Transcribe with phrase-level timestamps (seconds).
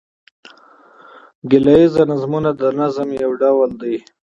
[1.49, 3.97] ګيله ييز نظمونه د نظم یو ډول دﺉ.